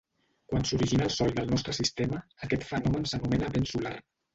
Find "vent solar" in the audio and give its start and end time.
3.59-3.99